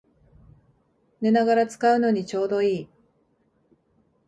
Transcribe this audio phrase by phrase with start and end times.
[1.21, 2.89] 寝ながら使うのにちょうどいい